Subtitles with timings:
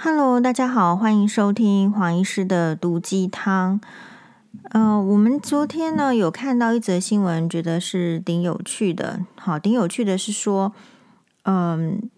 [0.00, 3.80] Hello，大家好，欢迎收听黄医师的毒鸡汤。
[4.70, 9.18] 呃，我们昨天呢有看到一则新闻，觉得是挺有趣的。
[9.34, 10.72] 好，挺有趣的是说，
[11.42, 12.08] 嗯、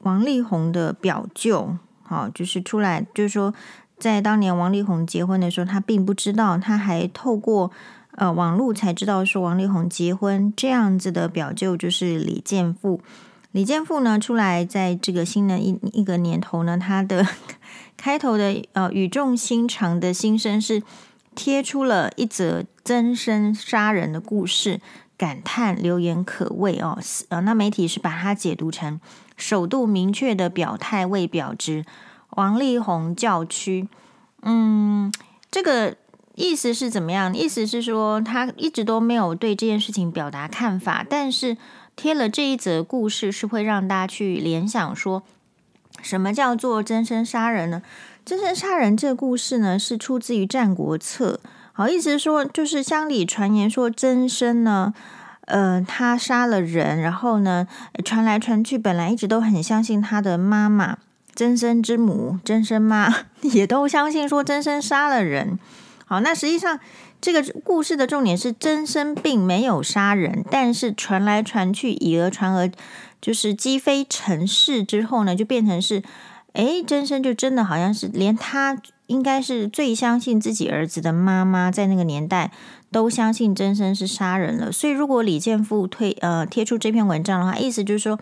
[0.00, 3.54] 王力宏的表舅，好，就是出来，就是说，
[3.96, 7.70] 在当年王力宏结婚的时候，他并不知道，他还透过
[8.16, 13.00] 呃网络才知道说王力宏结婚这样子的表舅就是李健富。
[13.56, 17.26] 李健富呢，出来在这个新的一一个年头呢，他的
[17.96, 20.82] 开头的呃语重心长的心声是
[21.34, 24.78] 贴出了一则真身杀人的故事，
[25.16, 26.98] 感叹流言可畏哦。
[27.30, 29.00] 呃，那媒体是把它解读成
[29.38, 31.86] 首度明确的表态未表之
[32.32, 33.88] 王力宏教区。
[34.42, 35.10] 嗯，
[35.50, 35.96] 这个
[36.34, 37.34] 意思是怎么样？
[37.34, 41.56] 意思是说他一直都没有对这件事情表达看法，但是。
[41.96, 45.22] 贴了这一则故事，是会让大家去联想说，
[46.02, 47.82] 什么叫做真身杀人呢？
[48.22, 51.40] 真身杀人这个故事呢，是出自于《战国策》。
[51.72, 54.92] 好，意思是说，就是乡里传言说真身呢，
[55.46, 57.66] 呃，他杀了人，然后呢，
[58.04, 60.98] 传来传去，本来一直都很相信他的妈妈
[61.34, 65.58] 真身之母真身妈， 也都相信说真身杀了人。
[66.04, 66.78] 好，那实际上。
[67.20, 72.72] 这个故事的重点是真身并没有杀人，但是传来传去，以讹传讹，
[73.20, 76.02] 就是积非成是之后呢，就变成是，
[76.52, 82.52] 哎，真身就真的好像是连他应该是最相信自己儿子的妈妈，在那个年代
[82.92, 84.70] 都相信真身是杀人了。
[84.70, 88.20] 所以，如果李健富推呃贴出这篇文章的话，意思就是说，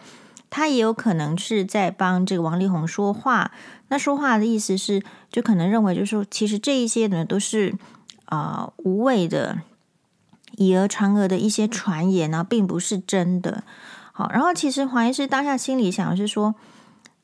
[0.49, 3.51] 他也有可能是在帮这个王力宏说话。
[3.89, 7.75] 那说话的意思是，就可能认为就是说，其实这一些呢都是。
[8.35, 9.61] 啊、无谓的
[10.57, 13.65] 以讹传讹的一些传言呢，并不是真的。
[14.13, 16.55] 好，然后其实黄医师当下心里想的是说，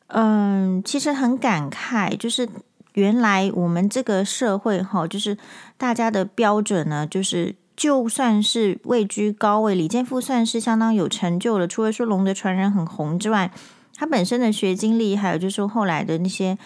[0.08, 2.48] 嗯，其实很感慨，就是
[2.94, 5.36] 原来我们这个社会哈，就是
[5.76, 11.66] 大家的标准呢，就是就算是位居高位，李健富算是相当有成就了。
[11.66, 13.50] 除了说《龙的传人》很红之外，
[13.94, 16.58] 他本身的学经历，还有就是说后来的那些。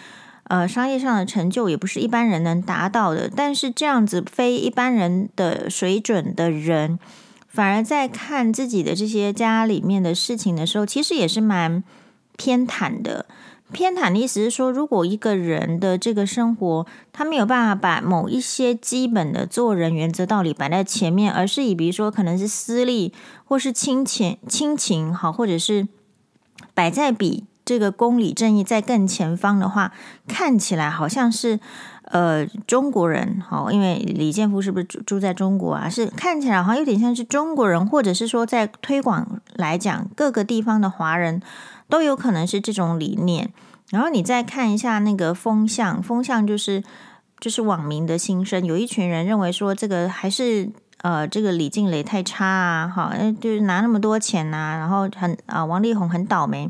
[0.47, 6.99] 呃，商业上的成就也不是一般人能达到的，但是这样子非一般人的水准的人，
[7.47, 11.83] 反而在看自己的这些家里面的事情的时候，其实也是蛮
[12.37, 13.25] 偏袒的。
[13.71, 23.11] 偏袒的意思是说，如果一个人的这个生活，他没有办法把某一些基本的做人原则道理摆在前面，而是以比如说可能是私利
[23.45, 25.87] 或是亲情、亲情好，或者是
[26.75, 27.45] 摆在比。
[27.65, 29.91] 这个公理正义在更前方的话，
[30.27, 31.59] 看起来好像是
[32.03, 35.89] 呃中国人，好，因为李健富是不是住住在中国啊？
[35.89, 41.41] 是看起来好像有点像是中国人，或者是说在推广来讲，各个地方的华人
[41.89, 43.51] 都有可能是这种理念。
[43.89, 46.83] 然后你再看一下那个风向，风向就是
[47.39, 50.69] 就是网民的心声，有一群人认为说这个还是
[51.01, 56.69] 呃这个李静蕾太差啊，好，就是拿那么多钱呐、啊，然后很啊、王力宏很倒霉。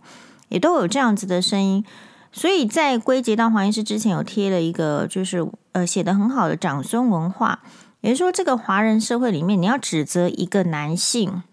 [0.49, 1.83] 也都有这样子的声音，
[2.31, 7.61] 所以在归结到黄医师之前，有贴了一个就是呃写的很好的长孙文化，
[8.01, 11.43] 也就是说，这个华人社会里面，你要指责一个男性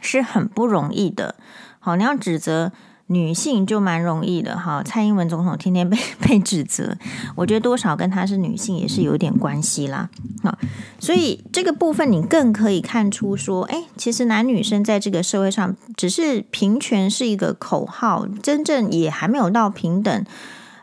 [0.00, 1.36] 是很不容易的。
[1.78, 2.72] 好，你要指责。
[3.12, 6.96] 女性就蛮容易的哈，蔡英文总统天天被 被指责，
[7.36, 10.08] 我觉得多少跟她是女性也是有点关系啦。
[10.42, 10.56] 好，
[10.98, 20.24] 所以这个部分你更可以看出说，哎，其实男女生在这个社会上，只是平权是一个口号，真正也还没有到平等。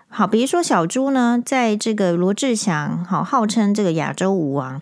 [0.08, 4.82] 好，比如说小猪呢，在这个罗志祥好号称这个亚洲舞王。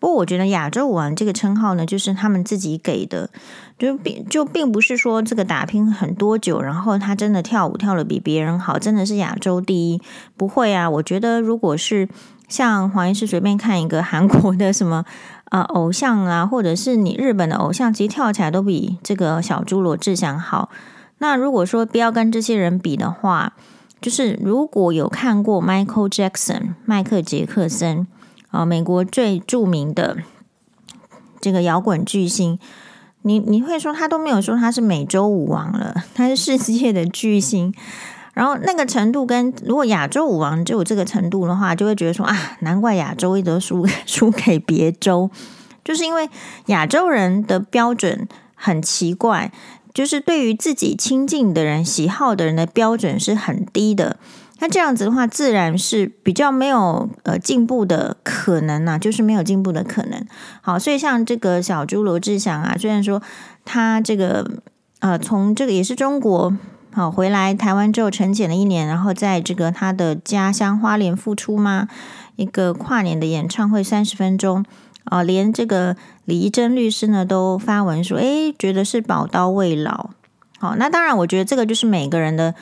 [0.00, 3.28] 不过，我觉得亚洲舞王这个称号呢，就是他们自己给的，
[3.76, 10.00] 就并就并不是说这个打拼很多久，然后他真的跳舞跳得比别人好，真的是亚洲第一。
[10.36, 12.08] 不会啊，我觉得如果是
[12.46, 15.04] 像黄医师随便看一个韩国的什么
[15.46, 20.70] 呃偶像啊，或者是你日本的偶像，其实跳起来都比这个小猪罗志祥好。
[21.18, 23.54] 那如果说不要跟这些人比的话，
[24.00, 28.06] 就是如果有看过 Michael Jackson 迈克杰克森。
[28.50, 30.18] 啊，美国最著名的
[31.40, 32.58] 这个摇滚巨星，
[33.22, 37.74] 你你会说他都没有说他是美洲舞王了，他是世界的巨星。
[38.34, 45.28] 然后那个程度跟如果亚洲舞王就有这个程度的话，就会觉得说啊，难怪亚洲一直输 输给别州，
[45.84, 46.30] 就是因为
[46.66, 49.50] 亚洲人的标准很奇怪，
[49.92, 54.16] 就是对于自己亲近的人、喜好的人的标准是很低的。
[54.60, 60.24] 那这样子的话，自然是比较没有呃进步的可能呐、就是没有进步的可能。
[60.60, 63.22] 好，所以像这个小猪罗志祥啊，虽然说
[63.64, 64.50] 他这个
[64.98, 66.56] 呃从这个也是中国
[66.92, 71.86] 好回来台湾之后沉潜了一年，然后在这个他的家乡花莲复出吗？
[72.34, 74.64] 一个跨年的演唱会三十分钟
[75.04, 80.10] 啊，连这个李怡贞律师呢都发文说，诶，觉得是宝刀未老。
[80.58, 82.52] 好，那当然，我觉得这个就是每个人的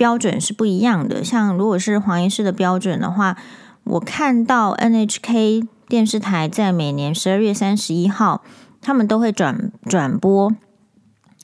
[0.00, 1.22] 标准是不一样的。
[1.22, 3.36] 像如果是黄医师的标准的话，
[3.84, 8.42] 我看到 NHK 电视台在每年十二月三十一号，
[8.80, 10.54] 他们都会转转播，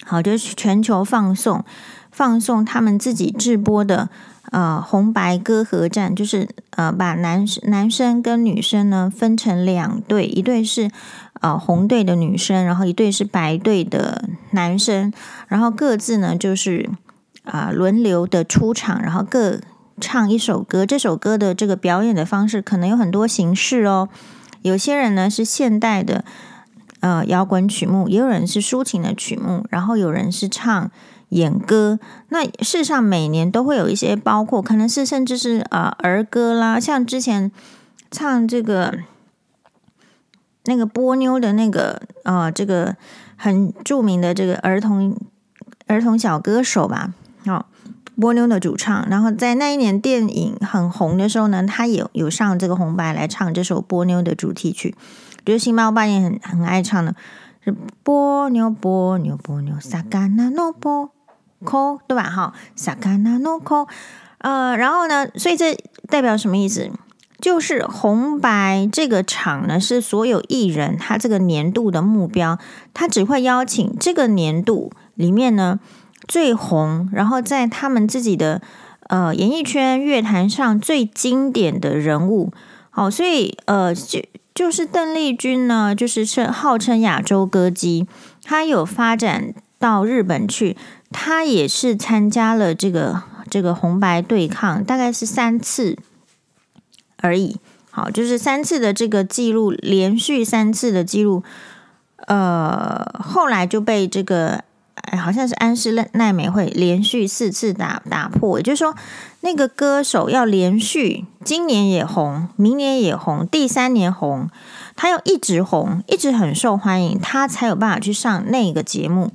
[0.06, 1.62] 好，就是全球放送
[2.10, 4.08] 放送他们自己制播的
[4.52, 10.90] 呃红白歌合战，就是呃把男男生跟女生呢分成两队，一队是
[11.42, 15.12] 呃红队的女生，然后一队是白队的男生，
[15.48, 16.88] 然后各自呢就是
[17.46, 19.58] 啊、轮流的出场，然后各
[19.98, 20.84] 唱一首歌。
[20.84, 24.10] 这首歌的这个表演的方式可能有很多形式哦，
[24.60, 26.24] 有些人呢是现代的。
[27.00, 30.90] 呃，摇滚曲目，也有人是抒情的曲目，然后有人是唱
[31.28, 32.00] 演歌。
[32.30, 37.52] 那事实上每年都会有一些，包括可能是甚至是呃儿歌啦，像之前
[38.10, 38.98] 唱这个
[40.64, 42.96] 那个波妞的那个呃这个
[43.36, 45.14] 很著名的这个儿童
[45.86, 47.12] 儿童小歌手吧，
[47.48, 47.66] 哦，
[48.20, 49.06] 波妞的主唱。
[49.08, 54.94] 然后在那一年电影很红的时候呢，他也有上这个红白来唱这首波妞的主题曲。
[55.44, 57.14] 觉得星猫爸也很很爱唱的，
[57.64, 57.72] 是
[58.02, 61.10] 波妞波妞波妞萨嘎那诺波
[61.64, 62.24] 扣，对吧？
[62.24, 63.86] 哈，萨嘎纳诺扣，
[64.38, 65.78] 呃，然后呢，所以这
[66.08, 66.90] 代表什么意思？
[67.38, 72.58] 就是红白这个场呢，是所有艺人他这个年度的目标，
[72.92, 75.78] 他只会邀请这个年度里面呢
[76.26, 78.60] 最红，然后在他们自己的
[79.08, 82.52] 呃演艺圈乐坛上最经典的人物。
[82.90, 84.22] 好，所以呃就。
[84.56, 88.06] 就是邓丽君呢，就是称号称亚洲歌姬，
[88.42, 90.74] 她有发展到日本去，
[91.10, 95.98] 她也是参加了这个这个红白对抗，大概是三次
[97.18, 97.58] 而已。
[97.90, 101.42] 好，就是三次的这个记录，连续三次的记录，
[102.26, 104.64] 呃，后来就被这个。
[105.06, 108.94] 哎，好像是安室奈美惠连续四次打打破，也就是说，
[109.40, 114.48] 那个歌手要连续今年也红，明年也红，第三年红，
[114.94, 119.30] 他要一直红，一直很受欢迎，他才有办法去上那个节目。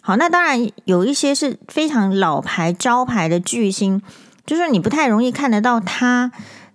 [0.00, 4.00] 好，那当然有一些是非常老牌招牌的巨星，
[4.46, 6.30] 就是你不太容易看得到他，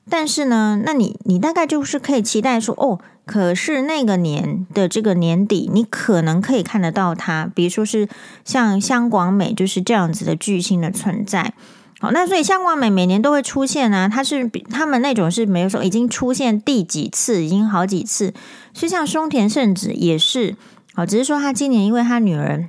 [0.09, 2.99] 但是呢，那你你大概就是可以期待说，哦。
[3.25, 8.09] 可是那个年的这个年底，你可能可以看得到他，比如说是
[8.43, 11.53] 像香广美就是这样子的巨星的存在。
[11.99, 18.33] 好，那所以香广美每年都会出现啊，他是比他们那种是没有说已经出现第几次，已经好几次。
[18.73, 20.55] 就像松田圣子也是，
[20.95, 22.65] 好，只是说他今年因为他女儿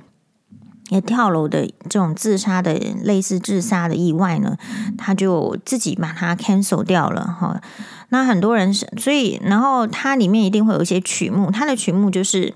[0.89, 4.55] 也跳楼的这种自杀的类似自杀的意外呢，
[4.99, 7.59] 他就自己把它 cancel 掉了哈。
[8.13, 12.53] 那很多人是，所以然后它里面一定会有一些曲目，它的曲目就是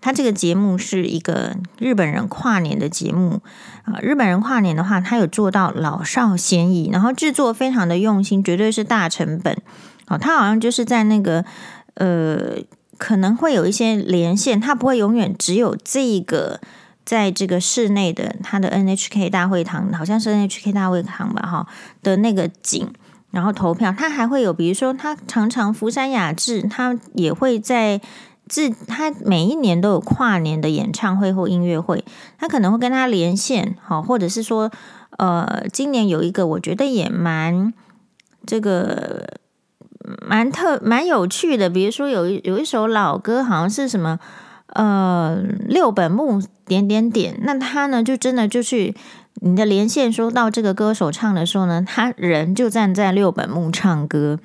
[0.00, 3.40] 它这个节目是一个日本人跨年的节目
[3.82, 3.98] 啊。
[4.00, 9.60] 日本人跨年的话，他有做到老少咸宜，然后制作非常的用心，绝对是大成本。
[10.06, 11.44] 哦，他好像就是在那个
[11.94, 12.54] 呃，
[12.96, 16.60] 可能会有一些连线，他不会永远只有这个
[17.04, 21.66] 在这个室内的他的 NHK 大会堂，好像是 NHK 大会堂吧，哈
[22.04, 22.88] 的那个景。
[23.32, 27.98] 然后投票，他还会有，比如说，他常常福山雅治，他也会在
[28.46, 32.04] 自他每一年都有跨年的演唱会或音乐会，
[32.38, 34.70] 他可能会跟他连线，好，或者是说，
[35.16, 37.72] 呃，今年有一个我觉得也蛮
[38.44, 39.26] 这个
[40.20, 44.20] 蛮特蛮有趣的，比如说有有一首老歌，好像是什么
[44.74, 45.36] 呃
[45.66, 48.94] 六本木点点点，那他呢就真的就去。
[49.36, 54.38] 你的连线说到这个歌手唱的时候呢，他人就站在六本木唱歌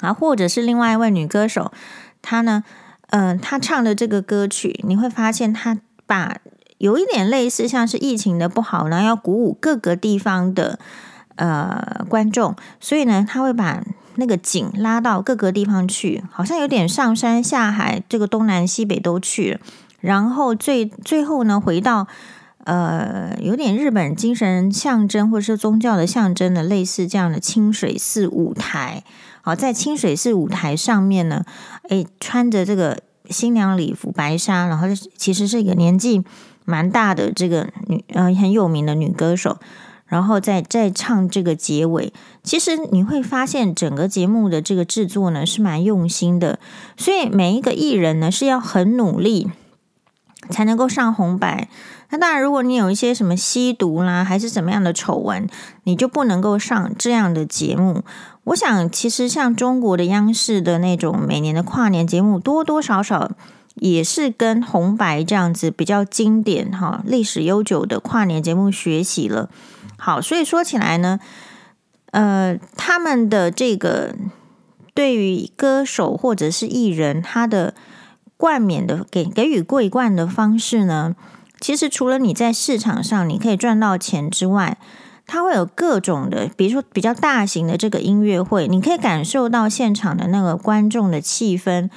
[0.00, 1.72] 啊，或者是另外一位女歌手，
[2.20, 2.64] 她呢，
[3.08, 6.36] 嗯、她唱的这个歌曲，你会发现她把
[6.76, 10.78] 有一点类似像是疫情的不好呢，要鼓舞各个地方的
[11.36, 13.82] 呃观众，所以呢，他会把
[14.16, 19.60] 那个景拉到各个地方去，好像有点上山下海，这个东南西北都去了，
[20.00, 22.06] 然后最最后呢，回到。
[22.64, 29.02] 呃，有点日本精神象征或者是宗教的象征的，类似这样的清水寺舞台。
[29.42, 31.44] 好，在清水寺舞台上面呢，
[31.88, 32.98] 诶，穿着这个
[33.30, 34.86] 新娘礼服白纱，然后
[35.16, 36.22] 其实是一个年纪
[36.66, 39.58] 蛮大的这个女，呃，很有名的女歌手，
[40.06, 42.12] 然后再再唱这个结尾。
[42.42, 46.58] 其实你会发现，整个节目的这个制作呢是蛮用心的，
[46.98, 49.48] 所以每一个艺人呢是要很努力
[50.50, 51.68] 才能够上红白。
[52.10, 55.48] 那当然，如果你有一些什么吸毒啦，还是怎么样的丑闻，
[55.84, 58.02] 你就不能够上这样的节目。
[58.44, 63.30] 我想，其实像中国的央视的那种每年的跨年节目，多多少少
[63.76, 69.48] 也是跟红白这样子比较经典哈、历史悠久的跨年节目学习了。
[69.96, 71.20] 好，所以说起来呢，
[72.10, 74.16] 呃，他们的这个
[74.94, 77.74] 对于歌手或者是艺人，他的
[78.36, 81.14] 冠冕的给给予桂冠的方式呢，
[81.60, 84.78] 其实除了你在市场上你可以赚到钱之外，
[85.26, 91.88] 它会有各种的，比如说比较大型的这个音乐会，你可以感受到现场的那个观众的气氛，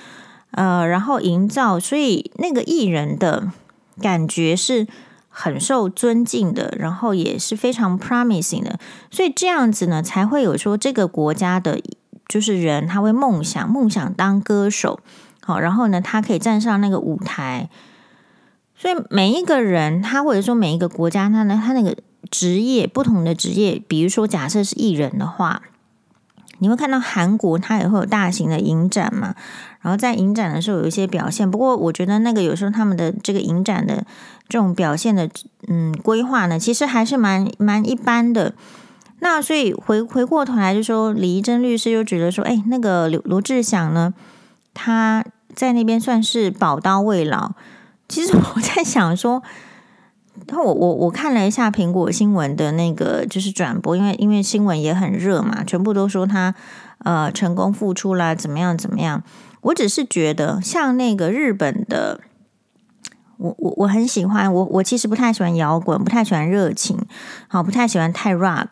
[0.52, 3.52] 呃，然后营造，所以那个艺人的
[4.00, 4.86] 感觉是
[5.30, 8.78] 很受尊敬的，然后也是非常 promising 的，
[9.10, 11.82] 所以这样子呢，才会有说这个国家的
[12.28, 15.00] 就是人他会梦想梦想当歌手，
[15.42, 17.70] 好，然后呢，他可以站上那个舞台。
[18.84, 21.96] 所以每一个人，他或者说每一个国家，他呢，他那个
[22.30, 25.62] 职业不同的职业，比如说假设是艺人的话，
[26.58, 29.36] 你会看到韩国他也会有大型的影展嘛，
[29.80, 31.50] 然后在影展的时候有一些表现。
[31.50, 34.06] 不过我觉得那个有时候他们的这个影展的
[34.50, 35.30] 这种表现的
[35.70, 38.54] 嗯规划呢，其实还是蛮蛮一般的。
[39.20, 44.14] 那所以回回过头来就说，李怡珍律师就觉得说，哎，那个罗罗志祥呢，
[44.74, 45.24] 他
[45.56, 47.54] 在那边算是宝刀未老。
[48.14, 49.42] 其实我在想说，
[50.46, 56.54] 然后我我我看了一下苹果新闻的那个就是转播，因为因为新闻也很热嘛，全部都说他
[57.00, 59.24] 呃成功复出啦，怎么样怎么样。
[59.62, 62.20] 我只是觉得像那个日本的，
[63.38, 66.96] 我我我很喜欢，我我其实不太喜欢摇滚，不太喜欢热情，
[67.48, 68.68] 好，不太喜欢太 rock，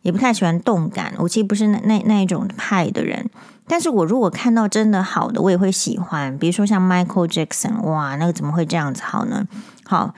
[0.00, 3.28] 也不太喜欢动感，我其实不是那那那一种派的人。
[3.68, 6.36] 但是我如果看到真的好的，我也会喜欢。
[6.38, 9.46] 比如说像 Michael Jackson，哇，那个怎么会这样子好呢？
[9.84, 10.14] 好，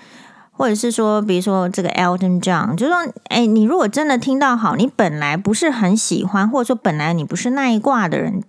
[0.53, 8.43] 或者是说，比如说这个 Elton John，就说，哎，你如果真的听到好，你本来不是很喜欢，或者说本来你不是那一挂的人，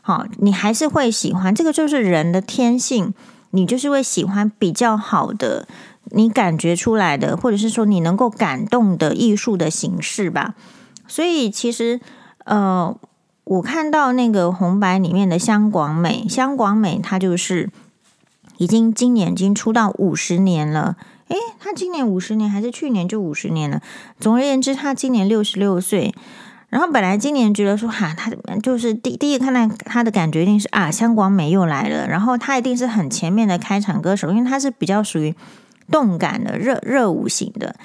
[0.00, 1.54] 好，你还是会喜欢。
[1.54, 3.12] 这个就是人的天性，
[3.50, 5.66] 你就是会喜欢比较好的，
[6.10, 10.54] 你感觉出来的，或者是说你能够感动的艺术的形式吧。
[11.06, 12.00] 所以其实，
[12.44, 12.96] 呃。
[13.44, 17.70] 我看到那个红白里面的香广美，香广美她就是
[18.56, 20.96] 已经今年已经出道五十年了。
[21.28, 23.82] 诶，她今年五十年还是去年就五十年了？
[24.18, 26.14] 总而言之，她今年六十六岁。
[26.70, 28.32] 然后本来今年觉得说哈，她
[28.62, 32.08] 就是第第一看到她的感觉一定是啊，香广美又来了。
[32.08, 35.34] 然后她一定是很前面的开场歌手，因为她是比较属于
[35.90, 37.76] 动感的热热舞型的。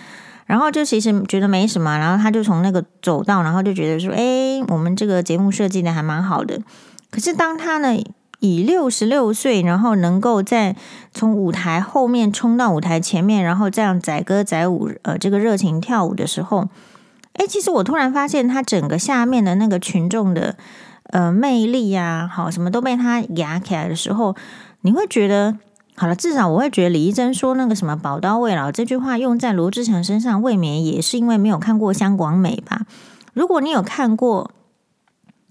[0.49, 6.59] 然后就其实觉得没什么，然后他就从那个走道，然后就觉得说，哎，我们这个节目设计的还蛮好的。
[7.11, 7.95] 可是当他呢
[8.39, 10.75] 以六十六岁，然后能够在
[11.13, 16.67] 从舞台后面冲到舞台前面，然后这样载歌载舞，呃，这个热情跳舞的时候，
[17.33, 20.55] 哎，其实我突然发现他整个下面的那个群众的
[21.11, 24.35] 呃魅力呀，好，什么都被他压起来的时候，
[24.81, 25.57] 你会觉得。
[25.99, 32.85] 好了，至少我会觉得李怡珍说那个什么“宝刀未老”这句话用在罗志祥身上，未免也是因为没有看过香广美吧？
[33.33, 34.49] 如果你有看过，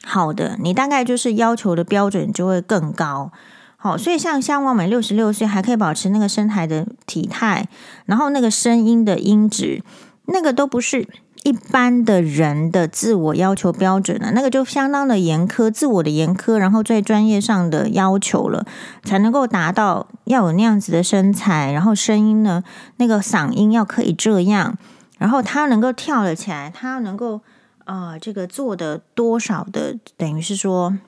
[0.03, 3.31] 好的，你大概就是要求的标准就会更高。
[3.77, 7.69] 好，所以像香广美六十六岁还可以保持那个身材的体态，
[8.07, 9.83] 然后那个声音的音质，
[10.29, 11.07] 那个都不是。
[11.45, 18.67] 一般的人的自我要求标准呢，那个就相当的严苛，自我的严苛，然后最专业上的要求了，
[19.05, 22.63] 才能够达到要有那样子的身材，然后声音呢，
[22.97, 24.77] 那个嗓音要可以这样，
[25.19, 27.41] 然后他能够跳了起来，他能够
[27.85, 30.99] 啊、呃，这个做的多少的，等于是说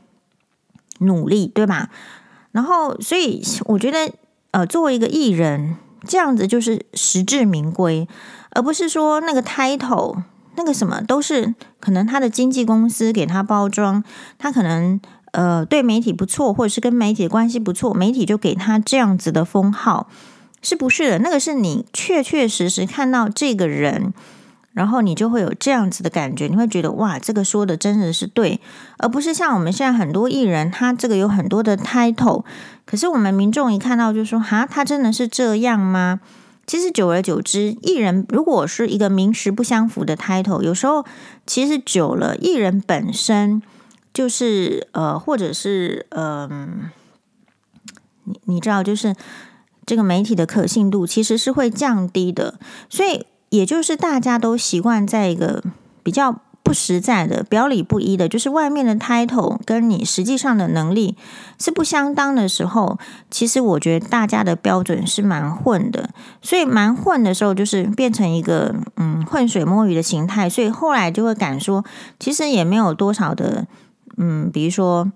[1.00, 1.90] 努力，对吧？
[2.52, 4.12] 然后，所以我觉得，
[4.50, 8.08] 呃，作为一个艺人，这样子就是实至名归。
[8.50, 10.22] 而不是说那个 title
[10.56, 14.02] 那个什么都是可能他的经纪公司给他包装，
[14.36, 15.00] 他可能
[15.32, 20.08] 呃对媒体不错，或者是跟媒体的关系不错，媒体就给他这样子的封号，
[20.60, 21.18] 是不是的？
[21.20, 24.12] 那个是你确确实实看到这个人，
[24.72, 28.60] 然后你就会有这样子的感觉，你会觉得哇，这个说的真的是对，
[28.98, 32.44] 而不是像我们现在很多艺人，他这个有很多的 title，
[32.84, 36.20] 可是我们民众一看到就说哈，他真的是这样吗？
[36.70, 41.04] 其实久而久之，艺人如果是一个名实不相符的 title，有时候
[41.44, 43.60] 其实久了，艺人本身
[44.14, 46.88] 就是呃，或者是嗯、
[48.22, 49.16] 你你知道，就是
[49.84, 52.60] 这个媒体的可信度其实是会降低的。
[52.88, 55.64] 所以，也就是大家都习惯在一个
[56.04, 61.16] 比较不实在的、表里不一的，就是外面的 title 跟你实际上的能力
[61.58, 62.96] 是不相当的时候，
[63.28, 66.10] 其实我觉得大家的标准是蛮混的。
[66.40, 70.48] 所以蛮混的时候，就是变成一个嗯混水摸鱼的形态。
[70.48, 71.84] 所以后来就会敢说，
[72.20, 73.66] 其实也没有多少的
[74.16, 75.10] 嗯，比如说。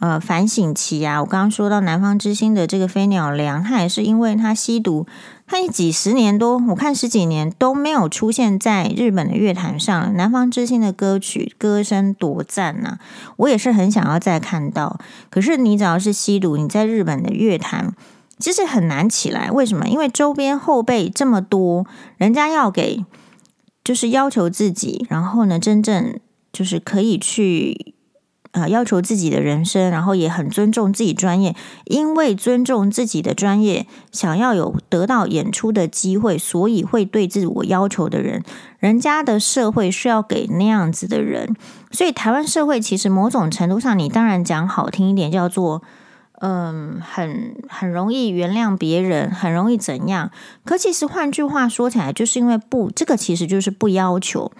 [0.00, 5.04] 呃，反省期啊，我刚刚说到南方之星的这个飞鸟良，他也是因为他吸毒，
[5.50, 10.14] 他几十年多，我看十几年都没有出现在日本的乐坛上。
[10.14, 12.98] 南方之星的歌曲歌声多赞呐，
[13.38, 15.00] 我也是很想要再看到。
[15.30, 17.94] 可是你只要是吸毒，你在日本的乐坛
[18.38, 19.50] 其实很难起来。
[19.50, 19.88] 为什么？
[19.88, 21.86] 因为周边后辈这么多，
[22.18, 23.04] 人家要给
[23.82, 26.20] 就是要求自己，然后呢，真正
[26.52, 27.94] 就是可以去。
[28.52, 38.42] 啊，要求自己的人生，然后也很尊重自己专业，因为尊重自己的专业，想要有得到演出的机会，所以会对自我要求的人，
[38.78, 41.54] 人家的社会是要给那样子的人。
[41.92, 45.82] 所以台湾社会其实某种程度上，你当然讲好听一点，叫做
[46.40, 50.30] 嗯，很很容易原谅别人，很容易怎样？
[50.64, 54.50] 可其实换句话说起来，就是因为不，这个其实就是不要求。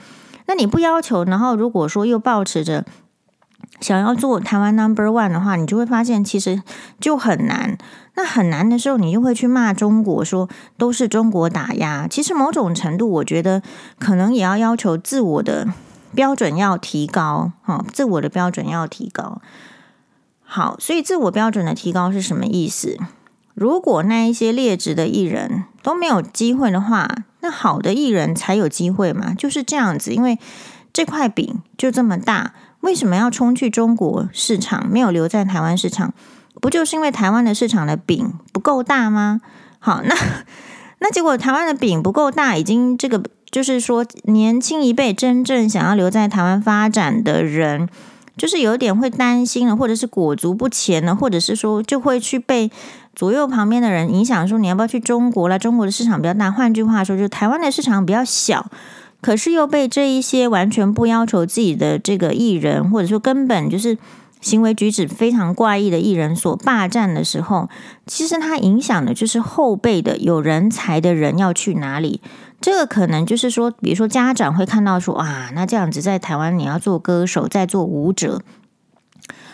[0.47, 2.85] 那你不要求，然后如果说又抱持着。
[3.81, 6.63] 想要做台湾 Number One 的话，你就会发现其实
[7.01, 7.79] 就很难。
[8.15, 12.09] 那很难的时候，你就会去骂中国，说都是中国打压。
[12.09, 13.63] 其实某种程度，我觉得
[13.99, 15.69] 可能也要要求自我的
[16.15, 19.41] 标准要提高，哈，自我的标准要提高。
[20.43, 22.99] 好，所以自我标准的提高是什么意思？
[23.55, 27.09] 如果那一些劣质的艺人都没有机会的话，
[27.41, 29.33] 那好的艺人才有机会嘛？
[29.35, 30.39] 就是这样子，因为
[30.93, 32.55] 这块饼就这么大。
[32.81, 36.15] 为什么要冲去中国市场，没有留在台湾市场？
[36.61, 39.41] 不就是因为台湾的市场的饼不够大吗？
[39.79, 40.15] 好，那
[40.99, 47.89] 那结果台湾的饼不够大，已经这个就是说，年轻一辈真正想要留在台湾发展的人，
[48.37, 52.71] 就是有点会担心了，或者是裹足不前了，或者是说就会去被
[53.15, 55.59] 左右旁边的人影响，说你要不要去中国了？
[55.59, 56.51] 中国的市场比较大。
[56.51, 58.67] 换句话说，就是台湾的市场比较小。
[59.21, 63.99] 可是又被这一些完全不要求自己的这个艺人，或者说根本就是
[64.41, 67.69] 行为举止非常怪异的艺人所霸占的时候，
[68.07, 72.21] 其实它影响的就是后辈的有人才的人要去哪里。
[72.61, 78.43] 这个可能就是说，比如说家长会看到说啊，那这样子在台湾你要做歌手，再做舞者，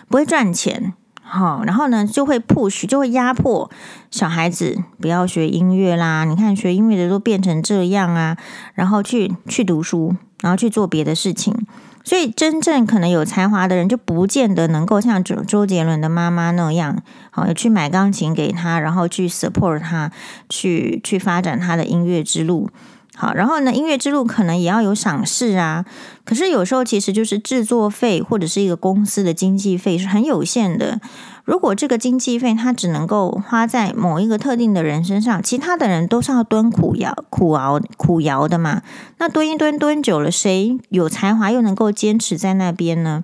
[0.09, 0.95] 不会赚钱。
[1.27, 3.71] 好，然后呢，就会 push，就会压迫
[4.11, 6.25] 小孩子不要学音乐啦。
[6.25, 8.37] 你看学音乐的都变成这样啊，
[8.75, 11.67] 然后去去读书，然后去做别的事情。
[12.05, 20.13] 所以真正可能有才华的人，就不见得能够像周周杰伦的妈妈那样，好去买钢琴给他，然后去 support 他，
[20.51, 22.69] 去去发展他的音乐之路。
[23.17, 25.85] 好，然后呢，音乐之路可能也要有赏识啊。
[26.25, 31.01] 可是有时候其实就是制作费或者是一个公司的经济费是很有限的。
[31.45, 38.83] 如果这个经济费它只能够花在某一个特定的人身上，其他的人都是要蹲苦窑、苦熬、苦熬的嘛。
[39.19, 43.23] 那蹲一蹲蹲久了，谁有才华又能够坚持在那边呢？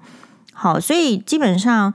[0.52, 1.94] 好，所以基本上。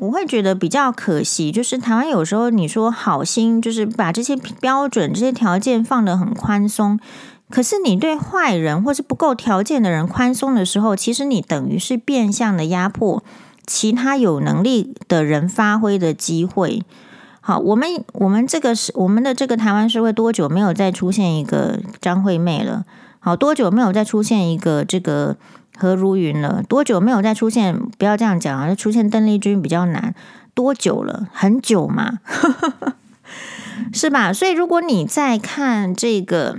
[0.00, 6.98] 我会觉得比较可惜，就是台湾有时候你说好心，就是把这些标准、这些条件放得很宽松，
[7.50, 13.22] 可是你对坏人或是不够条件的人宽松的时候，其实你等于是变相的压迫
[13.66, 16.82] 其他有能力的人发挥的机会。
[17.42, 22.86] 好，我们我们这个是我们的这个台湾社会多久没有再出现一个张惠妹了？
[23.18, 25.36] 好，多久没有再出现一个这个？
[25.80, 27.74] 何如云了多久没有再出现？
[27.96, 28.74] 不要这样讲啊！
[28.74, 30.14] 出现邓丽君比较难，
[30.52, 31.26] 多久了？
[31.32, 32.18] 很久嘛，
[33.94, 34.30] 是吧？
[34.30, 36.58] 所以如果你再看这个，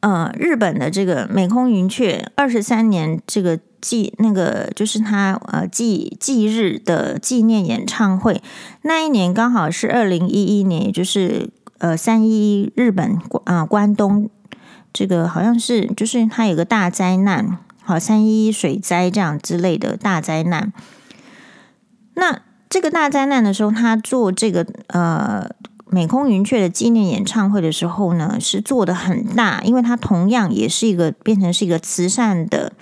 [0.00, 8.42] 呃，日本的这个美空云雀二十三年这个纪那个就是他呃纪纪日的纪念演唱会，
[8.82, 14.30] 那一年刚好是二零一一年，也就是呃三一日本啊、关东
[14.92, 17.58] 这个好像是就是他有个大灾难。
[17.84, 20.72] 好，三一水灾这样之类的大灾难。
[22.14, 22.40] 那
[22.70, 25.50] 这个大灾难的时候，他做这个呃
[25.86, 32.72] 美空云雀的纪念演唱会的时候呢，是做的很大，因为他同样也是一个变成是一个慈善的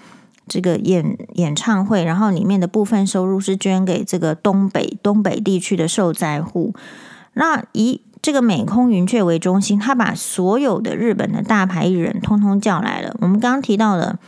[0.46, 6.74] 这个演演唱会，然后里面的部分收入是捐给这个东北东北地区的受灾户。
[7.34, 13.16] 那以这个美空云雀为中心，他把所有的日本的大牌艺人通通叫来了。
[13.20, 14.18] 我们刚刚提到的。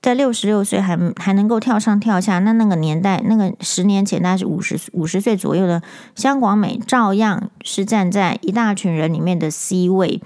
[0.00, 5.82] 在六十六岁还还能够跳上跳下，那那个年代，那个十年前大概是五十五十岁左右的
[6.14, 10.22] 香广美，照样是站在一大群人里面的 C 位，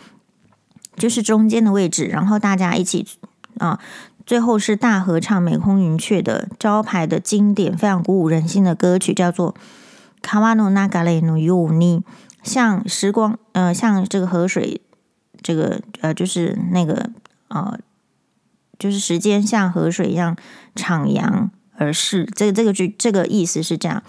[0.97, 3.07] 就是中间的位置，然后大家一起
[3.59, 3.81] 啊
[4.27, 9.55] 最后是大合唱美空云雀的招牌的经典，非常鼓舞人心的歌曲，叫做《
[10.23, 12.01] 川の流れのように》，
[12.43, 14.81] 像时光，呃，像这个河水，
[15.43, 17.11] 这个呃，就是那个
[17.49, 17.79] 呃，
[18.80, 20.36] 就是时间像河水一样
[20.76, 22.28] 徜徉而逝。
[22.34, 24.02] 这个这个句这个意思是这样。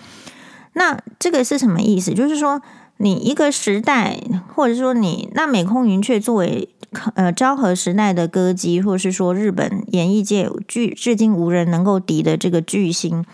[0.73, 2.15] 那这个是什么意思？
[2.15, 2.63] 就是说，
[2.97, 4.19] 你一个时代，
[4.55, 6.71] 或者说你那美空云雀作为。
[7.15, 13.25] 呃，昭和时代的歌姬，或是说日本演艺界巨至今无人能够敌的这个巨星，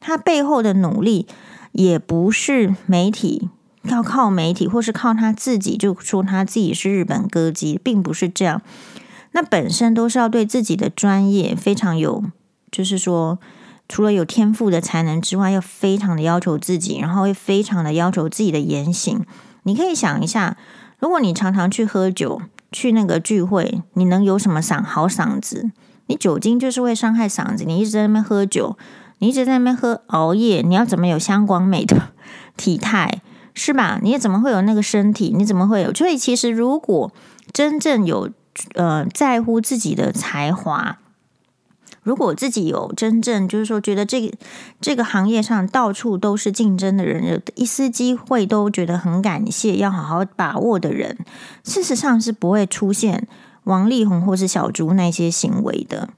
[0.00, 1.26] 他背后的努力
[1.72, 3.48] 也不是媒体
[3.84, 8.60] 要靠媒体，或是靠他自己就说他自己是日本歌姬，并不是这样。
[9.36, 12.24] 那本身都是要对自己的专业非常有，
[12.72, 13.38] 就是说
[13.86, 19.26] 除了有天赋的才能之外，要非常的要求自己，然后会非常的要求自己的言行。
[19.64, 20.56] 你可以想一下，
[20.98, 22.40] 如果你常常去喝酒。
[22.72, 25.70] 去那个聚会，你能有什么嗓好嗓子？
[26.08, 27.64] 你酒精就是会伤害嗓子。
[27.64, 28.76] 你一直在那边喝酒，
[29.18, 32.10] 你一直在那边喝熬夜，你要怎么有香光美的
[32.58, 33.22] 体态，
[33.54, 34.00] 是吧？
[34.02, 35.32] 你怎么会有那个身体？
[35.34, 35.94] 你怎么会有？
[35.94, 37.12] 所以其实如果
[37.52, 38.30] 真正有
[38.74, 40.98] 呃在乎自己的才华。
[42.02, 44.36] 如果自己有真正就是说觉得这个
[44.80, 51.18] 这个行业上到处都是竞争的人，有一丝机会都觉得很感谢，要好好把握的人，
[51.64, 53.26] 事实上是不会出现
[53.64, 56.10] 王力宏或是小猪那些行为的。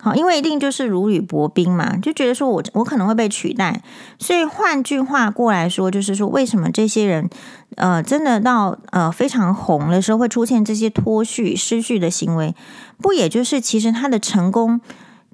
[0.00, 3.82] 好，因为一定就是如履薄冰嘛，就觉得说我我可能会被取代。
[4.18, 7.28] 所以换句话过来说，就是说为什么这些人
[7.76, 12.54] 呃真的到呃非常红的时候会出现这些脱序失序的行为？
[13.02, 14.80] 不也就是其实他的成功？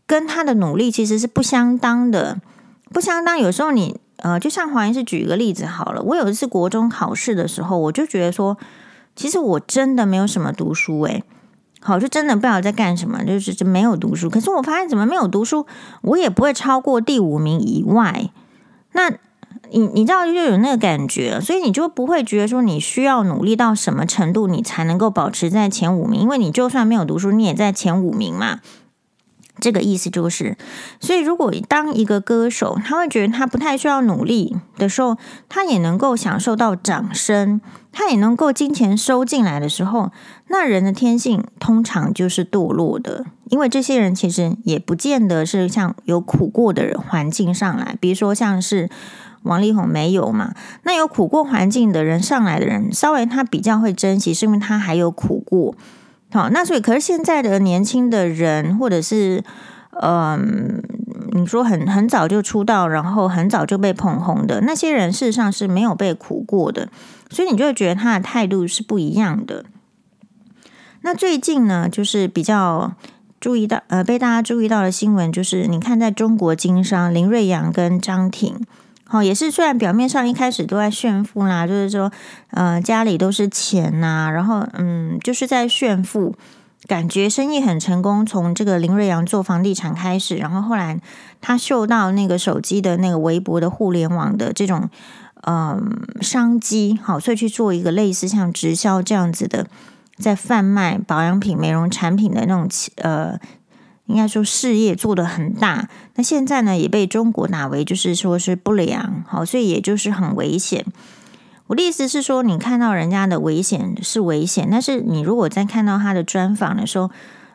[0.06, 2.38] 跟他的努力其实是不相当的，
[2.92, 3.38] 不相当。
[3.38, 8.56] 有时候你呃，就像黄医师举一个例子好了，我有一次国中考试的时候，我就觉得说，
[9.16, 11.24] 其实我真的没有什么读书诶，
[11.86, 14.30] 好，就真的不知道在干什么，就是就没有读书。
[14.30, 15.66] 可是我发现怎么没有读书，
[16.00, 18.30] 我也不会超过第五名以外。
[18.92, 19.10] 那
[19.70, 28.60] 你你知道就有那个感觉，所以你就不会觉得说你需要努力到什么程度，你才能够保持在前五名，因为你就算没有读书，你也在前五名嘛。
[29.64, 30.58] 这个意思就是，
[31.00, 35.16] 所以如果当一个歌手，他会觉得他不太需要努力的时候，
[35.48, 40.12] 他也能够享受到掌声，他也能够金钱收进来的时候，
[40.48, 48.90] 那人的天性通常就是堕落的，因为这些人其实也不见得是像有苦过的人环境上来，比如说像是
[49.44, 55.74] 王力宏没有嘛，那有苦过环境的人上来的人，稍微他比较会珍惜，是因为他还有苦过。
[56.34, 59.44] 好，那所以，可是现在的年轻的人，或者是，
[60.02, 60.82] 嗯，
[61.30, 66.88] 你说很很早就出道，然后很早就被捧红的那些人，事实上是没有被苦过的，
[67.30, 69.64] 所以你就会觉得他的态度是不一样的。
[71.02, 72.94] 那最近呢，就是比较
[73.38, 78.60] 注意到，呃，被大家注意到的新闻，就是你看，在中国经商，林瑞阳跟张挺。
[79.14, 82.10] 哦，也是，虽然表面上一开始都在炫富啦，就是说，
[82.50, 86.34] 呃，家里都是钱呐、然后，嗯，就是在炫富，
[86.88, 88.26] 感觉生意很成功。
[88.26, 90.98] 从这个林瑞阳做房地产开始，然后后来
[91.40, 94.90] 他嗅到那个手机的那个微博的互联网的这种，
[95.46, 99.68] 嗯，商机，好，所以去做一个类似像直销这样子的，
[100.18, 103.38] 在贩卖保养品、美容产品的那种，呃。
[104.06, 110.84] 应该说事业做得很大，那现在呢也被中国打为就是说是不良，好，所以也就是很危险。
[111.68, 117.10] 我的意思是说，你看到人家的危险是危险，但是你如果在看到他的专访的时候，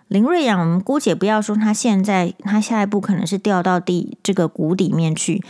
[0.07, 5.43] 林瑞阳，我们姑且不要说他现在他下一步可能是掉到地这个谷底面去，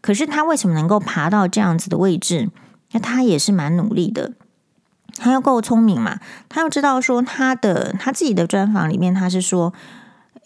[0.00, 2.48] 可是他为什么能够爬到这样子的位置？
[2.92, 4.32] 那他也是蛮努力的，
[5.18, 9.74] 他又够聪明嘛，他又知道说他的他自己的专访里面他是说。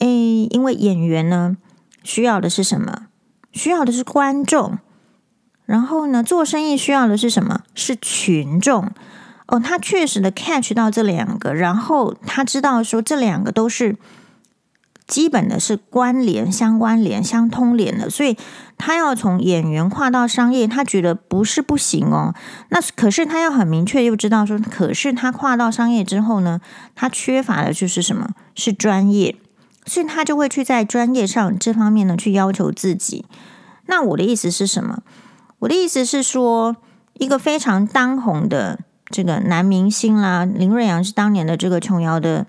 [0.01, 1.57] 诶，因为演员呢，
[2.03, 3.07] 需要的是什么？
[3.53, 4.79] 需要的是观众。
[5.65, 7.61] 然后呢，做生意需要的是什么？
[7.75, 8.91] 是群众。
[9.47, 13.97] 哦，他确实的 catch 到这两个，然后他知道说这两个都是
[15.07, 18.37] 基本的是关联、相关联、相通联的，所以
[18.79, 22.33] 他要从演员跨到商业，他觉得不是不行哦。
[22.69, 26.61] 那可是他要很明确又知道说，可是他跨到商业之后呢，
[26.95, 28.31] 他缺乏的就是什么？
[28.55, 29.35] 是专业。
[29.87, 33.25] 所以他就会去在专业上这方面呢去要求自己。
[33.87, 35.03] 那我的意思是什么？
[35.61, 36.77] 我的意思是说，
[37.15, 38.79] 一个非常当红的
[39.11, 42.47] 这个男明星啦，林瑞阳是当年的这个琼瑶的，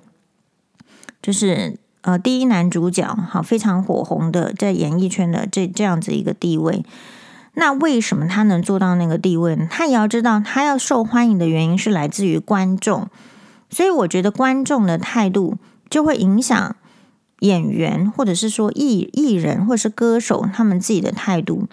[1.22, 6.86] 就是呃第一男主角，好，非常火红的在演艺圈的这这样子一个地位。
[7.56, 9.68] 那为什么他能做到那个地位呢？
[9.70, 13.10] 他也要知道，他要受欢迎的原因是来自于观众。
[13.70, 15.58] 所以我觉得观众的态度
[15.90, 16.76] 就会影响。
[17.42, 21.68] 演员或者是说艺艺人或者是歌手他们自己的态度。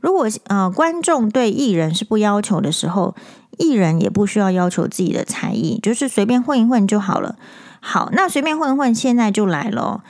[0.00, 3.14] 如果呃观众对艺人是不要求的时候，
[3.58, 7.36] 艺人也不需要要求自己的才艺，就是随便混一混就好了。
[7.80, 10.02] 好，那随便混混，现在就来了。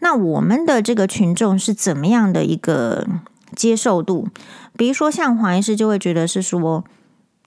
[0.00, 3.06] 那我们的这个群众是怎么样的一个
[3.56, 4.28] 接受度？
[4.76, 6.84] 比如说像黄医师就会觉得是说，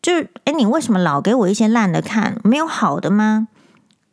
[0.02, 2.39] 就是诶，你为什么老给我一些烂的看？
[2.43, 3.47] 没有好的吗？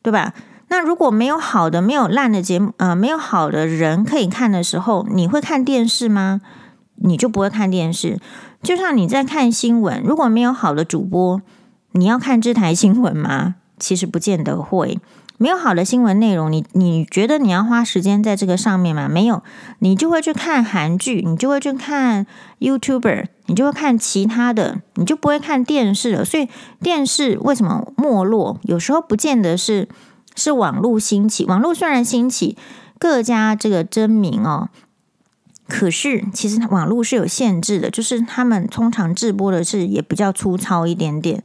[0.02, 0.34] 对吧？
[0.68, 6.40] 那如果没有好的，没有烂的节目，呃，没有好的人可以看的时候，你会看电视吗？
[6.96, 8.18] 你就不会看电视。
[8.62, 11.40] 就像你在看新闻，如果没有好的主播，
[11.92, 13.54] 你要看这台新闻吗？
[13.78, 14.98] 其实不见得会。
[15.40, 19.08] 没有好的新闻内容，你你觉得你要花时间在这个上面吗？
[19.08, 19.44] 没有，
[19.78, 22.26] 你就会去看韩剧，你就会去看
[22.58, 26.24] YouTuber，你就会看其他的，你就不会看电视了。
[26.24, 26.48] 所以
[26.80, 28.58] 电视为什么没落？
[28.64, 29.88] 有时候不见得是
[30.38, 32.56] 是网络兴起，网络虽然兴起，
[32.98, 34.68] 各家这个争鸣哦，
[35.66, 41.42] 可是其实网络是有限制的，就是他们通常直播的是也比较粗糙一点点。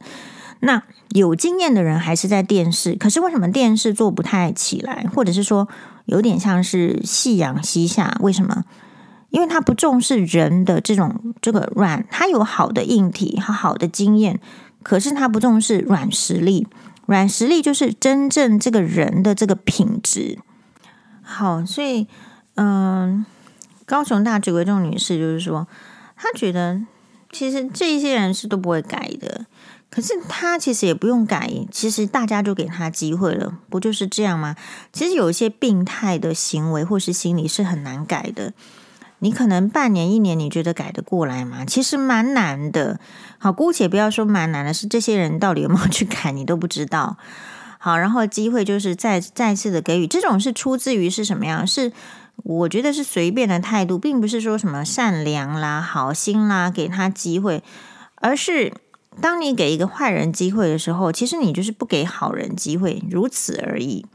[0.60, 5.68] 那有经验的人还是在电视，可是为什么电视做不太起来，或者是说
[6.06, 8.16] 有点像是夕阳西下？
[8.20, 8.64] 为什么？
[9.30, 14.38] 因为他不重视人的这种这个软，他有好的硬体和好的经验，
[14.84, 16.68] 可是他不重视软实力。
[17.06, 20.38] 软实力就是真正这个人的这个品质。
[21.22, 22.06] 好，所以
[22.56, 23.24] 嗯，
[23.86, 25.66] 高雄大直为众女士就是说，
[26.16, 26.82] 她觉得
[27.32, 29.46] 其实这些人是都不会改的。
[29.90, 34.56] 可是他其实也不用改，其实大家就给他机会了，不就是这样吗？
[34.92, 38.54] 其实有一些病态的行为或是心理是很难改的。
[39.20, 41.64] 你可能半年一年，你觉得改得过来吗？
[41.64, 42.98] 其实蛮难的。
[43.44, 47.18] 好，姑且不要说蛮难的，是这些人到底有没有去改，你都不知道。
[47.78, 51.66] 好，然后机会就是再再次的给予，这种是出自于是什么样？
[51.66, 51.92] 是
[52.36, 57.62] 我觉得是随便的态度，并不是说什么善良啦、好心啦，给他机会，
[58.14, 58.72] 而是。
[59.20, 64.06] 当你给一个坏人机会的时候，其实你就是不给好人机会，如此而已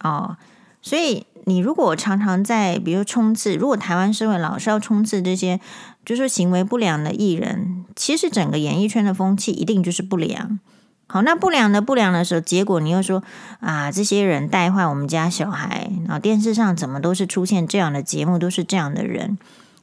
[0.00, 0.36] 哦。
[0.84, 5.58] 所以你如果常常在，比如冲刺，如果台湾社会老是要冲刺这些，
[6.04, 10.60] 就是行为不良的艺人，其实整个演艺圈的风气一定就是不良。
[11.06, 13.22] 好，那不良的不良的时候，结果你又说
[13.60, 19.38] 啊，这些人带坏我们家小孩，然后电视上怎么都是出现这样的节目，都是这样的人。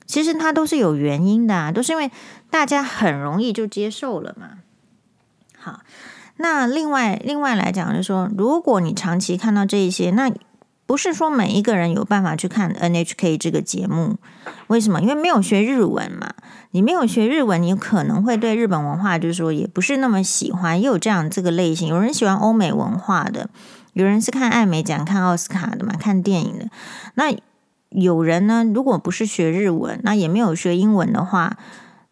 [0.05, 2.11] 其实他都是有原因的啊，都是因为
[2.51, 4.59] 大家很容易就接受了嘛。
[5.57, 5.79] 好，
[6.37, 10.31] 那另外另外来讲，就是说，如果你长期看到这一些，那
[10.91, 14.17] 不是说每一个人有办法去看 NHK 这个节目。
[14.67, 14.99] 为什么？
[14.99, 16.33] 因为没有学日文嘛。
[16.71, 20.81] 你没有学日文，你可能会对日本文化就是说也不是那么喜欢。
[20.81, 23.49] 也有这样这个类型，有人喜欢欧美文化的，
[23.93, 26.67] 有人是看艾美奖、看奥斯卡的嘛，看电影的。
[27.13, 27.33] 那
[27.87, 31.55] 有人呢，如果不是学日文，那也没有学英文的话，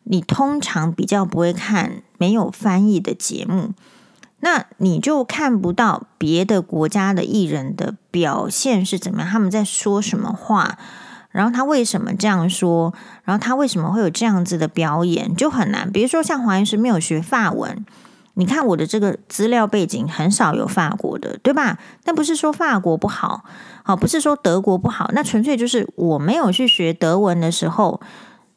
[0.06, 3.72] 你通常比较不会看没有翻译的节目，
[4.42, 10.78] 那你就看不到别的国家的艺人的表现是怎么样，他们在说什么话，
[11.32, 15.92] 然后他为什么这样说，然后他为什么会有这样子的表演，就很难。
[15.92, 17.86] 比如说像黄医师没有学法文。
[18.36, 21.78] 你看我的这个资料背景很少有法国的，对吧？
[22.06, 23.44] 但不是说法国不好，
[23.84, 28.00] 好，不是说德国不好，那纯粹就是我没有去学德文的时候，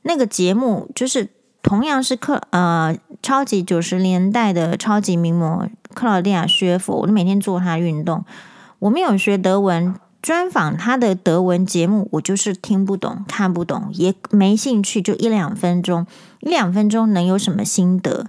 [0.02, 1.28] 那个节目就是
[1.62, 8.24] 同样是克呃超级九十年代的超级名模克劳迪亚薛佛，我每天做他运动，
[8.80, 16.06] 我没有学德文，专访他的德文节目，我就是听不懂、看不懂，也没兴趣，就一两分钟，
[16.40, 18.26] 一两分钟能有什么心得？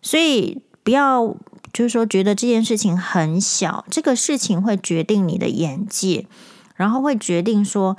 [0.00, 0.62] 所以。
[0.84, 1.36] 不要
[1.72, 6.26] 就是说觉得这件事情很小，这个事情会决定你的眼界，
[6.74, 7.96] 然后会决定说，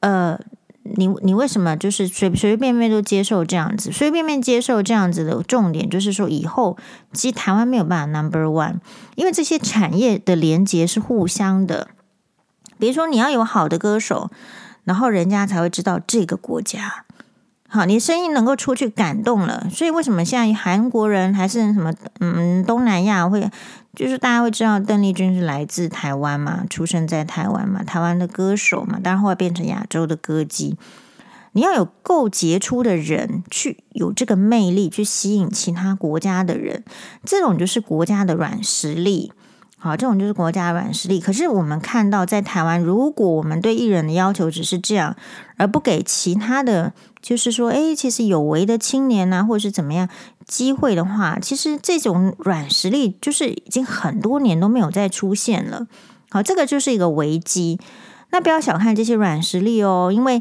[0.00, 0.36] 呃，
[0.94, 6.76] 你你为什么就是随随随便便都接受这样子，随随便便接受这样子的重点就是说，以后
[7.12, 8.76] 其实台湾没有办法 number one，
[9.16, 11.88] 因为这些产业的连接是互相的。
[12.78, 14.30] 比如说你要有好的歌手，
[14.84, 17.04] 然后人家才会知道这个国家。
[17.76, 23.50] 好，你声音能够出去感动了，所以为什么现在韩国人还是什么嗯东南亚会，
[23.94, 30.78] 就是大家会知道邓丽君是来自台湾嘛，出生在台湾嘛，台湾的歌手嘛，当然后来变成亚洲的歌姬。
[31.52, 36.82] 你要有够杰出的人去有这个魅力去吸引其他国家的人，
[37.24, 39.32] 这种就是国家的软实力。
[39.78, 41.20] 好，这种就是国家软实力。
[41.20, 45.14] 可是我们看到，在台湾，如果我们对艺人的要求只是这样，
[45.58, 46.92] 而不给其他的，
[47.26, 50.08] 就是说，诶，其实有为的青年啊，或者是怎么样
[50.46, 55.88] 机会的话，其实这种软实力就是已经很多年都没有再出现了。
[56.30, 57.80] 好，这个就是一个危机。
[58.30, 60.40] 那不要小看这些软实力哦，因为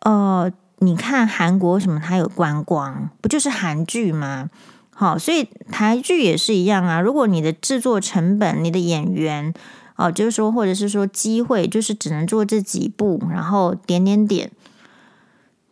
[0.00, 4.50] 呃，你看韩国什么，它有观光，不就是韩剧吗？
[4.90, 7.00] 好，所以台剧也是一样啊。
[7.00, 9.54] 如果你的制作成本、你的演员
[9.94, 14.50] 哦，就是说，或者是说机会，就是只能做这几部，然后点点点，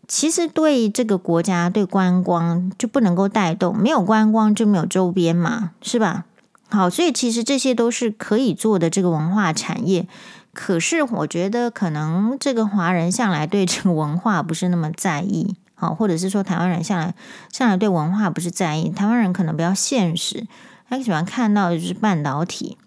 [0.06, 6.24] 其实对这个国家对观光就不能够带动，没有观光就没有周边嘛，是吧？
[6.68, 10.06] 好，所以其实这些都是可以做的这个文化产业。
[10.52, 15.56] 可是我觉得，可能这个华人向来对这个文化不是那么在意。
[15.76, 17.14] 好，或者是说台湾人向来
[17.52, 20.46] 向来对文化不是在意，台湾人可能比较现实，
[20.88, 22.78] 他喜欢看到的就是半导体，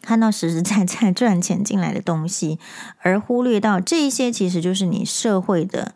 [0.00, 2.58] 看到实实在在赚钱进来的东西，
[3.02, 5.94] 而忽略到这一些其实就是你社会的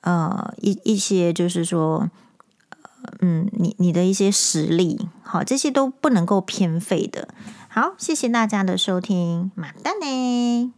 [0.00, 2.10] 呃一一些就是说，
[3.20, 7.28] 嗯，你你的一些实力，好，这些都不能够偏废的。
[7.68, 10.77] 好，谢谢大家的收听，马丹呢。